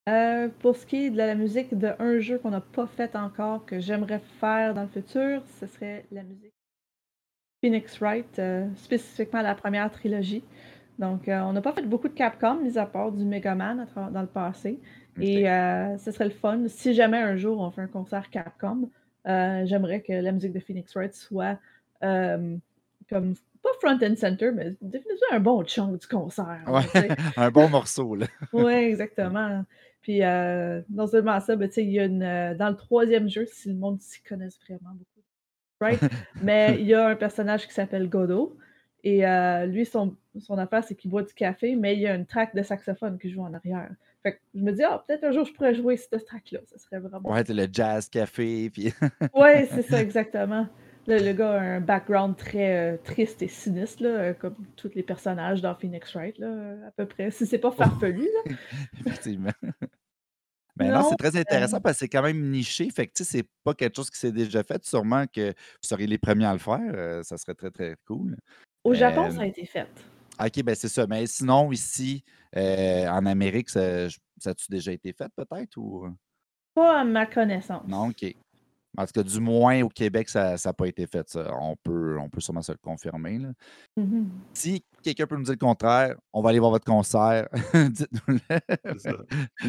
Euh, 0.09 0.49
pour 0.61 0.77
ce 0.77 0.85
qui 0.85 1.07
est 1.07 1.11
de 1.11 1.17
la 1.17 1.35
musique 1.35 1.75
d'un 1.77 2.19
jeu 2.19 2.39
qu'on 2.39 2.51
n'a 2.51 2.61
pas 2.61 2.87
fait 2.87 3.17
encore, 3.17 3.65
que 3.65 3.81
j'aimerais 3.81 4.21
faire 4.39 4.75
dans 4.75 4.83
le 4.83 4.89
futur, 4.89 5.43
ce 5.59 5.67
serait 5.67 6.05
la 6.13 6.23
musique 6.23 6.53
Phoenix 7.63 7.99
Wright, 7.99 8.39
euh, 8.39 8.69
spécifiquement 8.77 9.41
la 9.41 9.55
première 9.55 9.91
trilogie. 9.91 10.45
Donc, 10.99 11.29
euh, 11.29 11.41
on 11.41 11.53
n'a 11.53 11.61
pas 11.61 11.73
fait 11.73 11.83
beaucoup 11.83 12.09
de 12.09 12.15
Capcom, 12.15 12.55
mis 12.57 12.79
à 12.79 12.87
part 12.87 13.11
du 13.11 13.25
Mega 13.25 13.55
Man 13.55 13.87
dans 14.13 14.21
le 14.21 14.29
passé. 14.29 14.81
Et 15.21 15.49
euh, 15.49 15.97
ce 15.99 16.11
serait 16.11 16.27
le 16.27 16.31
fun. 16.31 16.65
Si 16.69 16.95
jamais 16.95 17.19
un 17.19 17.37
jour 17.37 17.61
on 17.61 17.71
fait 17.71 17.83
un 17.83 17.89
concert 17.89 18.31
Capcom, 18.31 18.91
euh, 19.27 19.63
j'aimerais 19.65 20.01
que 20.01 20.13
la 20.13 20.33
musique 20.33 20.53
de 20.53 20.61
Phoenix 20.61 20.95
Wright 20.95 21.15
soit 21.15 21.59
comme 22.01 23.35
pas 23.63 23.71
front 23.81 23.99
and 24.03 24.17
center, 24.17 24.51
mais 24.53 24.75
définitivement 24.83 25.33
un 25.33 25.41
bon 25.41 25.65
chunk 25.65 25.99
du 25.99 26.07
concert. 26.07 26.63
un 27.37 27.51
bon 27.51 27.69
morceau. 27.69 28.17
oui, 28.53 28.73
exactement. 28.73 29.65
Puis 30.03 30.21
non 30.21 31.07
seulement 31.07 31.41
ça, 31.41 31.57
mais 31.57 31.69
il 31.69 31.91
y 31.91 32.01
a 32.01 32.05
une, 32.05 32.57
dans 32.57 32.71
le 32.71 32.77
troisième 32.77 33.29
jeu, 33.29 33.47
si 33.47 33.69
le 33.69 33.77
monde 33.77 34.01
s'y 34.01 34.23
connaît 34.23 34.49
vraiment 34.67 34.95
beaucoup, 34.95 35.25
right? 35.81 36.01
mais 36.43 36.77
il 36.79 36.87
y 36.87 36.95
a 36.95 37.09
un 37.09 37.17
personnage 37.17 37.67
qui 37.67 37.73
s'appelle 37.73 38.09
Godot. 38.09 38.57
Et 39.05 39.27
euh, 39.27 39.67
lui, 39.67 39.85
son, 39.85 40.17
son 40.41 40.57
affaire, 40.57 40.83
c'est 40.83 40.95
qu'il 40.95 41.11
boit 41.11 41.23
du 41.23 41.35
café, 41.35 41.77
mais 41.77 41.95
il 41.95 42.01
y 42.01 42.07
a 42.07 42.15
une 42.15 42.25
track 42.25 42.55
de 42.55 42.63
saxophone 42.63 43.19
qui 43.19 43.31
joue 43.31 43.43
en 43.43 43.53
arrière. 43.53 43.91
Fait 44.23 44.33
que 44.33 44.39
je 44.55 44.61
me 44.63 44.73
dis, 44.73 44.83
ah, 44.83 45.05
peut-être 45.07 45.25
un 45.25 45.33
jour 45.33 45.45
je 45.45 45.53
pourrais 45.53 45.75
jouer 45.75 45.99
cette 45.99 46.25
track-là. 46.25 46.61
Ça 46.65 46.79
serait 46.79 47.01
vraiment. 47.01 47.31
Ouais, 47.31 47.45
le 47.47 47.69
jazz 47.71 48.09
café. 48.09 48.71
Puis... 48.71 48.95
ouais, 49.35 49.69
c'est 49.71 49.83
ça, 49.83 50.01
exactement. 50.01 50.67
Le, 51.07 51.33
gars 51.35 51.53
a 51.53 51.61
un 51.61 51.81
background 51.83 52.35
très 52.35 52.95
euh, 52.95 52.97
triste 52.97 53.43
et 53.43 53.49
sinistre, 53.49 54.03
là, 54.03 54.09
euh, 54.09 54.33
comme 54.33 54.57
tous 54.75 54.91
les 54.95 55.03
personnages 55.03 55.61
dans 55.61 55.75
Phoenix 55.75 56.15
Wright, 56.15 56.39
là, 56.39 56.49
à 56.89 56.91
peu 56.93 57.05
près. 57.05 57.31
Si 57.31 57.45
c'est 57.45 57.59
pas 57.59 57.73
farfelu. 57.73 58.27
Là. 58.47 58.53
Effectivement. 59.01 59.53
Mais 60.77 60.89
non, 60.89 61.01
Non, 61.01 61.11
c'est 61.11 61.17
très 61.17 61.39
intéressant 61.39 61.77
euh, 61.77 61.81
parce 61.81 61.97
que 61.97 62.01
c'est 62.01 62.09
quand 62.09 62.23
même 62.23 62.51
niché. 62.51 62.91
Fait 62.91 63.07
que, 63.07 63.13
tu 63.13 63.25
sais, 63.25 63.39
c'est 63.39 63.49
pas 63.63 63.75
quelque 63.75 63.97
chose 63.97 64.11
qui 64.11 64.19
s'est 64.19 64.33
déjà 64.33 64.63
fait. 64.63 64.85
Sûrement 64.85 65.27
que 65.27 65.51
vous 65.51 65.89
seriez 65.89 66.07
les 66.07 66.19
premiers 66.19 66.47
à 66.47 66.53
le 66.53 66.59
faire. 66.59 66.81
euh, 66.95 67.23
ça 67.23 67.37
serait 67.37 67.55
très, 67.55 67.71
très 67.71 67.97
cool. 68.07 68.37
Au 68.85 68.95
Japon, 68.95 69.25
Euh, 69.27 69.31
ça 69.31 69.41
a 69.43 69.47
été 69.47 69.65
fait. 69.67 69.89
OK, 70.41 70.63
ben 70.63 70.75
c'est 70.75 70.89
ça. 70.89 71.07
Mais 71.07 71.27
sinon, 71.27 71.73
ici, 71.73 72.23
euh, 72.57 73.07
en 73.09 73.25
Amérique, 73.27 73.71
ça, 73.71 74.09
ça 74.39 74.51
a-tu 74.51 74.67
déjà 74.71 74.93
été 74.93 75.13
fait 75.13 75.29
peut-être 75.35 75.77
ou? 75.77 76.09
Pas 76.75 77.01
à 77.01 77.05
ma 77.05 77.27
connaissance. 77.27 77.87
Non, 77.87 78.09
OK. 78.09 78.25
En 78.97 79.07
tout 79.07 79.13
cas, 79.13 79.23
du 79.25 79.41
moins 79.41 79.83
au 79.83 79.89
Québec, 79.89 80.29
ça 80.29 80.55
n'a 80.65 80.73
pas 80.73 80.87
été 80.87 81.07
fait, 81.09 81.29
ça. 81.29 81.53
On 81.61 81.75
peut, 81.83 82.17
on 82.19 82.29
peut 82.29 82.41
sûrement 82.41 82.63
se 82.63 82.71
le 82.73 82.79
confirmer. 82.79 83.39
là. 83.39 83.49
Mhm. 83.97 84.29
Si 84.53 84.85
quelqu'un 85.03 85.27
peut 85.27 85.37
nous 85.37 85.43
dire 85.43 85.55
le 85.55 85.59
contraire, 85.67 86.15
on 86.33 86.43
va 86.43 86.51
aller 86.51 86.61
voir 86.61 86.71
votre 86.71 86.85
concert. 86.85 87.49
Dites-nous-le. 87.75 88.99
Ça. 88.99 89.13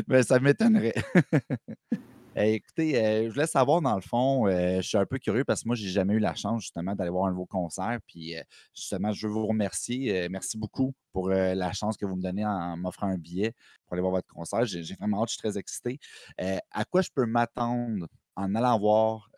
Ben, 0.08 0.22
ça 0.24 0.40
m'étonnerait. 0.40 0.94
Eh, 2.38 2.56
écoutez, 2.56 2.98
euh, 2.98 3.24
je 3.30 3.34
voulais 3.34 3.48
savoir, 3.48 3.82
dans 3.82 3.96
le 3.96 4.02
fond, 4.02 4.46
euh, 4.48 4.82
je 4.82 4.88
suis 4.88 4.98
un 4.98 5.06
peu 5.06 5.18
curieux 5.20 5.46
parce 5.46 5.64
que 5.64 5.70
moi, 5.70 5.76
j'ai 5.78 5.88
jamais 5.88 6.16
eu 6.16 6.20
la 6.20 6.36
chance, 6.36 6.64
justement, 6.64 6.94
d'aller 6.94 7.10
voir 7.10 7.28
un 7.28 7.32
nouveau 7.32 7.46
concert. 7.46 7.98
Puis, 8.08 8.36
euh, 8.36 8.42
justement, 8.76 9.14
je 9.14 9.26
veux 9.26 9.34
vous 9.34 9.48
remercier. 9.48 10.28
merci 10.30 10.58
beaucoup 10.58 10.94
pour 11.14 11.30
la 11.30 11.72
chance 11.72 11.96
que 11.96 12.06
vous 12.06 12.18
me 12.18 12.22
donnez 12.22 12.46
en 12.46 12.76
m'offrant 12.76 13.08
un 13.08 13.18
billet 13.18 13.54
pour 13.86 13.94
aller 13.94 14.02
voir 14.02 14.12
votre 14.14 14.28
concert. 14.28 14.66
J'ai 14.66 14.82
vraiment 14.96 15.22
hâte, 15.24 15.30
je 15.30 15.34
suis 15.36 15.42
très 15.42 15.58
excité. 15.58 16.00
À 16.38 16.84
quoi 16.86 17.02
je 17.02 17.10
peux 17.16 17.26
m'attendre 17.26 18.08
en 18.36 18.54
allant 18.56 18.78
voir 18.80 19.30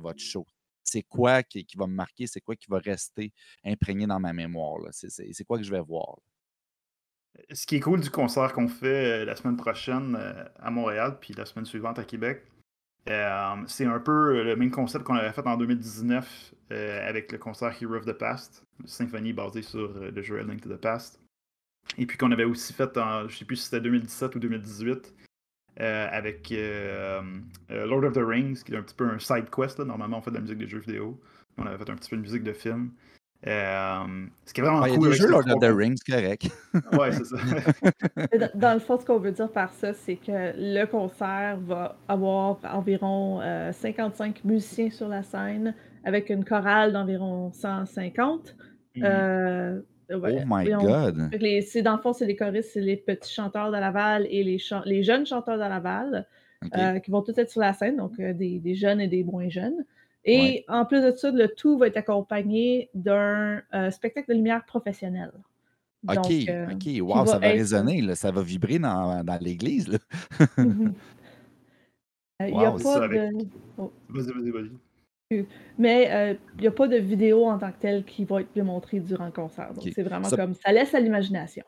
votre 0.00 0.20
show? 0.20 0.46
C'est 0.84 1.02
quoi 1.02 1.42
qui, 1.42 1.66
va 1.76 1.86
me 1.88 1.94
marquer? 1.94 2.26
C'est 2.28 2.40
quoi 2.40 2.54
qui 2.54 2.66
va 2.70 2.78
rester 2.78 3.32
imprégné 3.64 4.06
dans 4.06 4.20
ma 4.20 4.32
mémoire? 4.32 4.78
c'est 4.92 5.44
quoi 5.44 5.58
que 5.58 5.64
je 5.64 5.72
vais 5.72 5.80
voir? 5.80 6.18
Ce 7.52 7.66
qui 7.66 7.76
est 7.76 7.80
cool 7.80 8.00
du 8.00 8.10
concert 8.10 8.52
qu'on 8.52 8.68
fait 8.68 9.22
euh, 9.22 9.24
la 9.24 9.36
semaine 9.36 9.56
prochaine 9.56 10.16
euh, 10.18 10.44
à 10.60 10.70
Montréal, 10.70 11.18
puis 11.20 11.34
la 11.34 11.46
semaine 11.46 11.64
suivante 11.64 11.98
à 11.98 12.04
Québec, 12.04 12.44
euh, 13.08 13.54
c'est 13.66 13.84
un 13.84 14.00
peu 14.00 14.42
le 14.42 14.56
même 14.56 14.70
concept 14.70 15.04
qu'on 15.04 15.14
avait 15.14 15.32
fait 15.32 15.46
en 15.46 15.56
2019 15.56 16.54
euh, 16.72 17.08
avec 17.08 17.30
le 17.32 17.38
concert 17.38 17.74
Hero 17.80 17.96
of 17.96 18.06
the 18.06 18.12
Past, 18.12 18.64
une 18.80 18.86
symphonie 18.86 19.32
basée 19.32 19.62
sur 19.62 19.90
euh, 19.96 20.10
le 20.10 20.22
jeu 20.22 20.38
A 20.38 20.42
Link 20.42 20.62
to 20.62 20.70
the 20.70 20.80
Past. 20.80 21.20
Et 21.98 22.06
puis 22.06 22.16
qu'on 22.16 22.32
avait 22.32 22.44
aussi 22.44 22.72
fait 22.72 22.96
en, 22.96 23.28
je 23.28 23.36
sais 23.36 23.44
plus 23.44 23.56
si 23.56 23.64
c'était 23.64 23.82
2017 23.82 24.36
ou 24.36 24.38
2018, 24.38 25.14
euh, 25.80 26.08
avec 26.10 26.52
euh, 26.52 27.20
euh, 27.70 27.86
Lord 27.86 28.04
of 28.04 28.14
the 28.14 28.22
Rings, 28.24 28.62
qui 28.62 28.72
est 28.72 28.76
un 28.76 28.82
petit 28.82 28.94
peu 28.94 29.08
un 29.08 29.18
side 29.18 29.50
quest. 29.50 29.80
Normalement, 29.80 30.18
on 30.18 30.22
fait 30.22 30.30
de 30.30 30.36
la 30.36 30.40
musique 30.40 30.58
de 30.58 30.66
jeux 30.66 30.78
vidéo. 30.78 31.20
On 31.58 31.66
avait 31.66 31.76
fait 31.84 31.90
un 31.90 31.96
petit 31.96 32.10
peu 32.10 32.16
de 32.16 32.22
musique 32.22 32.44
de 32.44 32.52
film. 32.52 32.90
Euh, 33.46 34.04
ce 34.46 34.54
qui 34.54 34.60
est 34.60 34.64
vraiment 34.64 34.80
Ah, 34.82 34.88
Il 34.88 34.92
y 34.92 34.94
a 34.94 34.98
cool. 34.98 35.10
des 35.10 35.16
jeux 35.16 35.28
Lord 35.28 35.44
of 35.48 35.60
the 35.60 35.70
Rings, 35.76 35.98
correct. 36.08 36.48
Ouais, 36.98 37.12
c'est 37.12 37.24
ça. 37.24 37.36
Dans, 38.54 38.74
le 38.74 38.80
fond, 38.80 38.98
ce 38.98 39.04
qu'on 39.04 39.18
veut 39.18 39.32
dire 39.32 39.50
par 39.50 39.72
ça, 39.74 39.92
c'est 39.92 40.16
que 40.16 40.52
le 40.56 40.84
concert 40.86 41.58
va 41.60 41.96
avoir 42.08 42.58
environ 42.72 43.40
euh, 43.42 43.70
55 43.72 44.44
musiciens 44.44 44.90
sur 44.90 45.08
la 45.08 45.22
scène, 45.22 45.74
avec 46.04 46.30
une 46.30 46.44
chorale 46.44 46.92
d'environ 46.92 47.52
150. 47.52 48.56
Mhm. 48.96 49.02
Euh, 49.04 49.80
ouais, 50.10 50.38
Oh 50.42 50.44
my 50.46 50.74
on- 50.74 50.82
God! 50.82 51.28
les- 51.38 51.60
c'est- 51.62 51.82
dans 51.82 51.96
le 51.96 52.00
fond, 52.02 52.12
c'est 52.14 52.26
les 52.26 52.36
choristes, 52.36 52.70
c'est 52.72 52.80
les 52.80 52.96
petits 52.96 53.32
chanteurs 53.32 53.70
de 53.70 53.76
Laval 53.76 54.26
et 54.30 54.42
les, 54.42 55.02
jeunes 55.02 55.26
chanteurs 55.26 55.56
de 55.56 55.60
Laval 55.62 56.26
euh, 56.76 56.98
qui 57.00 57.10
vont 57.10 57.20
tous 57.20 57.36
être 57.36 57.50
sur 57.50 57.60
la 57.60 57.74
scène, 57.74 57.96
donc 57.96 58.12
euh, 58.20 58.32
des, 58.32 58.58
des 58.58 58.74
jeunes 58.74 59.00
et 59.02 59.08
des 59.08 59.22
moins 59.22 59.48
jeunes. 59.50 59.84
Et 60.26 60.64
en 60.68 60.84
plus 60.86 61.02
de 61.02 61.10
ça, 61.16 61.30
le 61.30 61.48
tout 61.48 61.76
va 61.78 61.88
être 61.88 61.96
accompagné 61.98 62.88
d'un 62.94 63.60
euh, 63.74 63.90
spectacle 63.90 64.28
de 64.30 64.34
lumière 64.34 64.64
professionnel. 64.64 65.30
OK, 66.08 66.14
Donc, 66.16 66.26
euh, 66.48 66.66
OK, 66.72 67.00
wow, 67.02 67.26
ça 67.26 67.38
va 67.38 67.46
être- 67.48 67.52
résonner, 67.58 68.00
là, 68.02 68.14
ça 68.14 68.30
va 68.30 68.42
vibrer 68.42 68.78
dans, 68.78 69.22
dans 69.24 69.38
l'église. 69.42 69.98
Mhm. 70.58 70.94
Euh, 72.42 72.48
Il 72.48 72.56
n'y 72.58 72.64
a 72.64 72.72
pas 72.72 73.04
avec- 73.04 73.32
de... 73.32 73.44
Vas-y, 74.08 74.32
vas-y, 74.32 74.50
vas-y. 74.50 75.46
Mais 75.78 76.10
euh, 76.10 76.34
il 76.56 76.62
n'y 76.62 76.66
a 76.66 76.72
pas 76.72 76.88
de 76.88 76.96
vidéo 76.96 77.44
en 77.46 77.58
tant 77.58 77.70
que 77.70 77.78
telle 77.78 78.04
qui 78.04 78.24
va 78.24 78.40
être 78.40 78.52
démontrée 78.56 78.98
durant 78.98 79.26
le 79.26 79.30
concert. 79.30 79.72
Donc, 79.72 79.84
c'est 79.94 80.02
vraiment 80.02 80.28
Ça- 80.28 80.36
comme 80.36 80.52
ça 80.54 80.72
laisse 80.72 80.92
à 80.96 81.00
l'imagination. 81.00 81.62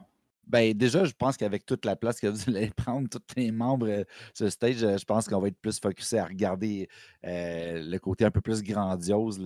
Ben, 0.47 0.73
déjà, 0.75 1.05
je 1.05 1.13
pense 1.13 1.37
qu'avec 1.37 1.67
toute 1.67 1.85
la 1.85 1.97
place 1.97 2.21
que 2.21 2.29
vous 2.29 2.45
allez 2.57 2.71
prendre, 2.71 3.09
tous 3.09 3.21
les 3.37 3.51
membres 3.51 3.89
euh, 3.89 4.05
le 4.41 4.51
stage, 4.51 4.83
euh, 4.85 4.97
je 4.97 5.05
pense 5.05 5.27
qu'on 5.29 5.41
va 5.41 5.49
être 5.49 5.59
plus 5.61 5.81
focusé 5.81 6.19
à 6.19 6.25
regarder 6.27 6.89
euh, 7.25 7.83
le 7.85 7.99
côté 7.99 8.25
un 8.25 8.31
peu 8.31 8.41
plus 8.41 8.63
grandiose, 8.63 9.39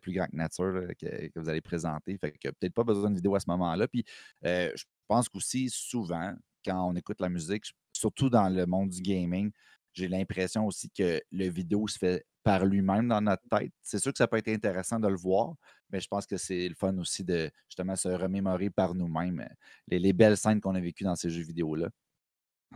plus 0.00 0.12
grand 0.12 0.26
que 0.26 0.36
nature 0.36 0.88
que 0.98 1.38
vous 1.38 1.48
allez 1.48 1.60
présenter. 1.60 2.16
Fait 2.18 2.32
que 2.32 2.48
peut-être 2.48 2.72
pas 2.74 2.84
besoin 2.84 3.10
de 3.10 3.16
vidéo 3.16 3.34
à 3.34 3.40
ce 3.40 3.50
moment-là. 3.50 3.86
Puis 3.86 4.04
euh, 4.46 4.70
je 4.74 4.84
pense 5.08 5.28
qu'aussi, 5.28 5.68
souvent, 5.70 6.34
quand 6.64 6.88
on 6.88 6.96
écoute 6.96 7.20
la 7.20 7.28
musique, 7.28 7.64
surtout 7.92 8.30
dans 8.30 8.48
le 8.48 8.64
monde 8.66 8.88
du 8.88 9.02
gaming, 9.02 9.50
j'ai 9.92 10.08
l'impression 10.08 10.66
aussi 10.66 10.90
que 10.90 11.20
le 11.32 11.48
vidéo 11.48 11.86
se 11.88 11.98
fait 11.98 12.24
par 12.42 12.64
lui-même 12.64 13.08
dans 13.08 13.20
notre 13.20 13.42
tête. 13.50 13.72
C'est 13.82 13.98
sûr 13.98 14.12
que 14.12 14.18
ça 14.18 14.28
peut 14.28 14.36
être 14.36 14.48
intéressant 14.48 15.00
de 15.00 15.08
le 15.08 15.16
voir, 15.16 15.54
mais 15.90 16.00
je 16.00 16.08
pense 16.08 16.26
que 16.26 16.36
c'est 16.36 16.68
le 16.68 16.74
fun 16.74 16.96
aussi 16.98 17.24
de 17.24 17.50
justement 17.68 17.96
se 17.96 18.08
remémorer 18.08 18.70
par 18.70 18.94
nous-mêmes 18.94 19.40
euh, 19.40 19.54
les, 19.88 19.98
les 19.98 20.12
belles 20.12 20.36
scènes 20.36 20.60
qu'on 20.60 20.74
a 20.74 20.80
vécues 20.80 21.04
dans 21.04 21.16
ces 21.16 21.30
jeux 21.30 21.44
vidéo-là. 21.44 21.88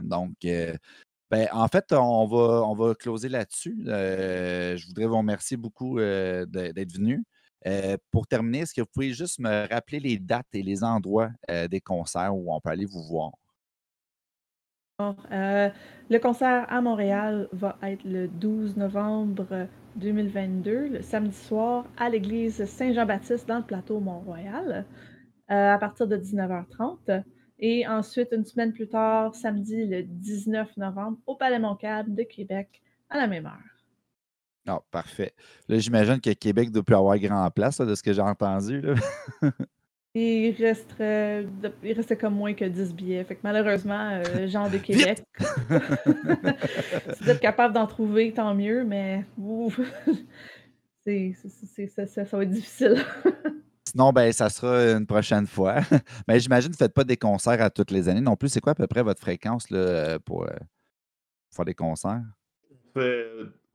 Donc, 0.01 0.37
euh, 0.45 0.77
ben, 1.31 1.49
en 1.53 1.69
fait, 1.69 1.93
on 1.93 2.27
va, 2.27 2.65
on 2.65 2.75
va 2.75 2.95
closer 2.95 3.29
là-dessus. 3.29 3.85
Euh, 3.87 4.77
je 4.77 4.87
voudrais 4.87 5.07
vous 5.07 5.19
remercier 5.19 5.57
beaucoup 5.57 5.99
d'être 5.99 6.93
venu. 6.93 7.25
Pour 8.11 8.27
terminer, 8.27 8.61
est-ce 8.61 8.75
que 8.75 8.81
vous 8.81 8.89
pouvez 8.93 9.13
juste 9.13 9.39
me 9.39 9.69
rappeler 9.69 10.01
les 10.01 10.19
dates 10.19 10.53
et 10.55 10.63
les 10.63 10.83
endroits 10.83 11.31
des 11.69 11.81
concerts 11.81 12.35
où 12.35 12.53
on 12.53 12.61
peut 12.61 12.71
aller 12.71 12.87
vous 12.87 13.05
voir? 13.05 13.33
Le 14.99 16.19
concert 16.19 16.67
à 16.69 16.81
Montréal 16.81 17.49
va 17.53 17.77
être 17.83 18.05
le 18.05 18.27
12 18.27 18.77
novembre 18.77 19.69
2022, 19.97 20.89
le 20.89 21.03
samedi 21.03 21.37
soir, 21.37 21.85
à 21.97 22.09
l'église 22.09 22.65
Saint-Jean-Baptiste 22.65 23.49
dans 23.49 23.59
le 23.59 23.65
plateau 23.65 24.01
Mont-Royal, 24.01 24.87
euh, 25.51 25.75
à 25.75 25.79
partir 25.79 26.07
de 26.07 26.17
19h30. 26.17 27.25
Et 27.59 27.87
ensuite, 27.87 28.29
une 28.33 28.45
semaine 28.45 28.73
plus 28.73 28.89
tard, 28.89 29.35
samedi 29.35 29.87
le 29.87 30.03
19 30.03 30.77
novembre, 30.77 31.19
au 31.27 31.37
Palais 31.37 31.59
Montcalm 31.59 32.15
de 32.15 32.23
Québec, 32.23 32.83
à 33.11 33.19
la 33.19 33.27
même 33.27 33.47
heure. 33.47 33.81
Ah, 34.67 34.81
parfait. 34.91 35.35
Là, 35.69 35.79
j'imagine 35.79 36.21
que 36.21 36.31
Québec 36.31 36.71
doit 36.71 36.83
plus 36.83 36.97
avoir 36.97 37.19
grand 37.19 37.51
place, 37.51 37.81
de 37.81 37.95
ce 37.95 38.03
que 38.03 38.13
j'ai 38.13 38.23
entendu. 38.23 38.81
là. 38.81 38.95
Il 40.15 40.51
resterait, 40.59 41.45
de- 41.45 41.73
il 41.85 41.93
restait 41.93 42.17
comme 42.17 42.35
moins 42.35 42.53
que 42.53 42.65
10 42.65 42.93
billets. 42.93 43.23
Fait 43.23 43.37
que 43.37 43.41
malheureusement, 43.45 44.11
euh, 44.11 44.49
gens 44.49 44.69
de 44.69 44.79
Québec, 44.79 45.23
si 47.15 47.23
vous 47.23 47.31
êtes 47.31 47.41
capable 47.41 47.75
d'en 47.75 47.87
trouver, 47.87 48.33
tant 48.33 48.53
mieux, 48.55 48.83
mais 48.85 49.25
ouf, 49.39 49.79
c'est, 51.07 51.35
ça, 51.89 52.07
ça 52.07 52.25
va 52.25 52.43
être 52.43 52.51
difficile. 52.51 52.97
Sinon, 53.89 54.13
ben, 54.13 54.33
ça 54.33 54.49
sera 54.49 54.93
une 54.99 55.07
prochaine 55.07 55.47
fois. 55.47 55.81
Mais 56.29 56.39
j'imagine 56.39 56.71
que 56.71 56.77
vous 56.77 56.83
ne 56.83 56.87
faites 56.87 56.95
pas 56.95 57.03
des 57.05 57.17
concerts 57.17 57.61
à 57.61 57.71
toutes 57.71 57.91
les 57.91 58.09
années 58.09 58.21
non 58.21 58.37
plus. 58.37 58.49
C'est 58.49 58.61
quoi 58.61 58.73
à 58.73 58.75
peu 58.77 58.87
près 58.87 59.03
votre 59.03 59.21
fréquence 59.21 59.71
là, 59.71 59.79
euh, 59.79 60.19
pour, 60.19 60.45
euh, 60.45 60.49
pour 60.49 61.57
faire 61.57 61.65
des 61.65 61.75
concerts? 61.75 62.23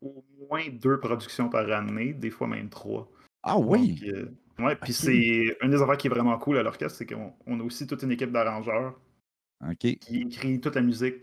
Au 0.01 0.23
moins 0.49 0.61
deux 0.71 0.99
productions 0.99 1.49
par 1.49 1.69
année, 1.71 2.13
des 2.13 2.29
fois 2.29 2.47
même 2.47 2.69
trois. 2.69 3.09
Ah 3.45 3.57
oui! 3.59 3.93
Donc, 3.93 4.09
euh, 4.09 4.65
ouais, 4.65 4.75
puis 4.75 4.91
c'est 4.91 5.55
une 5.61 5.69
des 5.69 5.81
affaires 5.81 5.97
qui 5.97 6.07
est 6.07 6.09
vraiment 6.09 6.37
cool 6.39 6.57
à 6.57 6.63
l'orchestre, 6.63 6.97
c'est 6.97 7.05
qu'on 7.05 7.31
on 7.45 7.59
a 7.59 7.63
aussi 7.63 7.85
toute 7.85 8.01
une 8.01 8.11
équipe 8.11 8.31
d'arrangeurs 8.31 8.99
qui 9.77 10.21
écrit 10.21 10.59
toute 10.59 10.75
la 10.75 10.81
musique. 10.81 11.15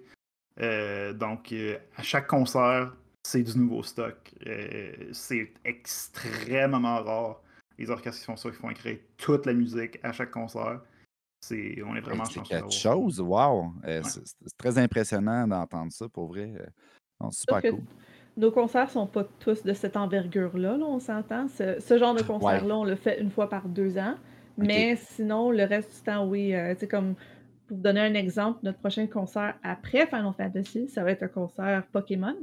Euh, 0.61 1.13
donc, 1.13 1.53
euh, 1.53 1.79
à 1.97 2.03
chaque 2.03 2.29
concert, 2.29 2.95
c'est 3.27 3.43
du 3.43 3.59
nouveau 3.59 3.83
stock. 3.83 4.33
Euh, 4.47 4.93
c'est 5.13 5.53
extrêmement 5.65 7.03
rare. 7.03 7.43
Les 7.79 7.91
orchestres 7.91 8.21
qui 8.21 8.27
font 8.27 8.37
ça, 8.37 8.51
qui 8.51 8.57
font 8.57 8.71
écrire 8.71 8.99
toute 9.17 9.47
la 9.47 9.53
musique 9.53 9.99
à 10.03 10.13
chaque 10.13 10.31
concert. 10.31 10.81
C'est, 11.41 11.83
on 11.83 11.97
est 11.97 12.01
vraiment 12.01 12.25
C'est 12.25 12.35
chanceux 12.35 12.55
quelque 12.55 12.71
chose, 12.71 13.21
wow! 13.21 13.73
Euh, 13.85 14.01
Ouais. 14.03 14.03
c'est 14.05 14.25
c'est 14.25 14.57
très 14.57 14.79
impressionnant 14.79 15.49
d'entendre 15.49 15.91
ça, 15.91 16.09
pour 16.09 16.29
vrai. 16.29 16.53
Non, 17.21 17.31
super 17.33 17.61
cool. 17.63 17.83
Nos 18.37 18.51
concerts 18.51 18.91
sont 18.91 19.07
pas 19.07 19.25
tous 19.41 19.63
de 19.63 19.73
cette 19.75 19.97
envergure-là, 19.97 20.77
là, 20.79 20.85
on 20.87 20.99
s'entend. 20.99 21.49
Ce, 21.49 21.79
ce 21.81 21.99
genre 21.99 22.15
de 22.15 22.23
concert-là, 22.23 22.77
on 22.79 22.85
le 22.85 22.97
fait 22.97 23.21
une 23.21 23.31
fois 23.31 23.49
par 23.51 23.69
deux 23.69 23.99
ans. 23.99 24.15
Mais 24.57 24.97
sinon, 24.97 25.51
le 25.51 25.65
reste 25.65 25.95
du 25.97 26.03
temps, 26.03 26.27
oui. 26.27 26.55
euh, 26.55 26.75
tu 26.75 26.81
sais, 26.81 26.89
comme 26.89 27.15
pour 27.67 27.77
donner 27.79 28.01
un 28.01 28.15
exemple, 28.15 28.59
notre 28.63 28.79
prochain 28.79 29.07
concert 29.07 29.55
après 29.63 30.07
Final 30.07 30.33
Fantasy, 30.37 30.89
ça 30.89 31.03
va 31.05 31.11
être 31.13 31.23
un 31.23 31.29
concert 31.29 31.85
Pokémon. 31.93 32.37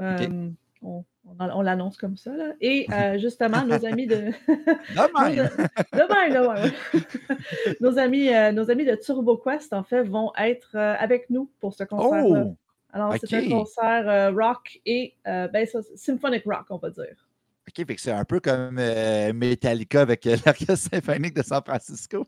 Euh, 0.00 0.50
On, 0.82 1.04
on- 1.26 1.36
on 1.40 1.60
l'annonce 1.62 1.96
comme 1.96 2.16
ça. 2.16 2.36
Là. 2.36 2.52
Et 2.60 2.86
euh, 2.92 3.18
justement, 3.18 3.64
nos 3.64 3.84
amis 3.84 4.06
de. 4.06 4.16
De 4.46 5.34
même! 5.34 5.48
de 5.92 6.14
même, 6.14 6.32
là, 6.32 6.48
ouais, 6.48 6.62
ouais. 6.62 7.74
nos, 7.80 7.98
amis, 7.98 8.30
nos 8.54 8.70
amis 8.70 8.84
de 8.84 8.94
TurboQuest, 8.94 9.72
en 9.72 9.82
fait, 9.82 10.02
vont 10.04 10.30
être 10.38 10.76
avec 10.76 11.28
nous 11.30 11.50
pour 11.60 11.74
ce 11.74 11.82
concert-là. 11.84 12.44
Oh! 12.46 12.56
Alors, 12.92 13.14
c'est 13.22 13.36
un 13.36 13.48
concert 13.48 14.08
euh, 14.08 14.30
rock 14.30 14.80
et 14.86 15.14
euh, 15.26 15.48
ben, 15.48 15.66
ça, 15.66 15.80
symphonic 15.94 16.44
rock, 16.44 16.66
on 16.70 16.78
va 16.78 16.90
dire. 16.90 17.28
OK, 17.68 17.86
fait 17.86 17.94
que 17.94 18.00
c'est 18.00 18.12
un 18.12 18.24
peu 18.24 18.40
comme 18.40 18.78
euh, 18.78 19.32
Metallica 19.34 20.00
avec 20.00 20.24
l'Orchestre 20.46 20.88
symphonique 20.90 21.34
de 21.34 21.42
San 21.42 21.62
Francisco. 21.62 22.26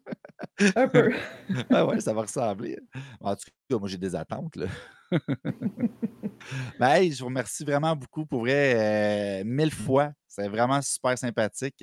Un 0.76 0.86
peu. 0.86 1.12
ah 1.70 1.86
ouais, 1.86 2.00
ça 2.00 2.12
va 2.12 2.22
ressembler. 2.22 2.78
En 3.20 3.34
tout 3.34 3.46
cas, 3.70 3.78
moi, 3.78 3.88
j'ai 3.88 3.96
des 3.96 4.14
attentes. 4.14 4.56
Là. 4.56 4.66
ben, 6.78 6.88
hey, 6.90 7.12
je 7.12 7.20
vous 7.20 7.26
remercie 7.26 7.64
vraiment 7.64 7.96
beaucoup 7.96 8.26
pour 8.26 8.40
vrai, 8.40 9.40
euh, 9.40 9.44
mille 9.46 9.72
fois. 9.72 10.12
C'est 10.28 10.48
vraiment 10.48 10.82
super 10.82 11.16
sympathique. 11.16 11.82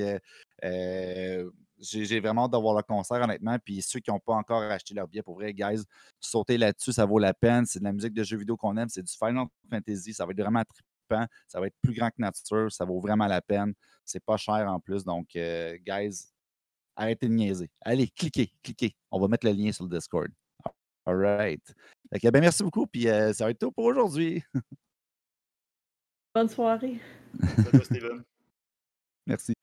Euh, 0.63 1.49
j'ai 1.79 2.19
vraiment 2.19 2.45
hâte 2.45 2.51
d'avoir 2.51 2.75
le 2.75 2.83
concert, 2.83 3.21
honnêtement. 3.21 3.57
Puis 3.63 3.81
ceux 3.81 3.99
qui 3.99 4.11
n'ont 4.11 4.19
pas 4.19 4.33
encore 4.33 4.61
acheté 4.63 4.93
leur 4.93 5.07
billet, 5.07 5.21
pour 5.21 5.35
vrai, 5.35 5.53
guys, 5.53 5.83
sautez 6.19 6.57
là-dessus, 6.57 6.93
ça 6.93 7.05
vaut 7.05 7.19
la 7.19 7.33
peine. 7.33 7.65
C'est 7.65 7.79
de 7.79 7.83
la 7.83 7.93
musique 7.93 8.13
de 8.13 8.23
jeux 8.23 8.37
vidéo 8.37 8.57
qu'on 8.57 8.75
aime, 8.77 8.89
c'est 8.89 9.03
du 9.03 9.13
Final 9.13 9.45
Fantasy. 9.69 10.13
Ça 10.13 10.25
va 10.25 10.31
être 10.31 10.41
vraiment 10.41 10.63
trippant. 10.63 11.25
Ça 11.47 11.59
va 11.59 11.67
être 11.67 11.75
plus 11.81 11.93
grand 11.93 12.09
que 12.09 12.19
nature. 12.19 12.71
Ça 12.71 12.85
vaut 12.85 12.99
vraiment 12.99 13.27
la 13.27 13.41
peine. 13.41 13.73
C'est 14.03 14.23
pas 14.23 14.37
cher 14.37 14.67
en 14.67 14.79
plus. 14.79 15.03
Donc, 15.03 15.35
euh, 15.35 15.77
guys, 15.85 16.27
arrêtez 16.95 17.27
de 17.27 17.33
niaiser. 17.33 17.69
Allez, 17.81 18.07
cliquez, 18.07 18.51
cliquez. 18.63 18.95
On 19.11 19.19
va 19.19 19.27
mettre 19.27 19.45
le 19.45 19.53
lien 19.53 19.71
sur 19.71 19.85
le 19.85 19.89
Discord. 19.89 20.29
All 21.05 21.15
right. 21.15 21.61
ben, 22.11 22.41
merci 22.41 22.63
beaucoup. 22.63 22.85
Puis 22.85 23.07
euh, 23.07 23.31
ça 23.31 23.45
va 23.45 23.51
être 23.51 23.59
tout 23.59 23.71
pour 23.71 23.85
aujourd'hui. 23.85 24.43
Bonne 26.35 26.49
soirée. 26.49 26.99
Salut, 27.39 27.85
Steven. 27.85 28.23
Merci. 29.25 29.53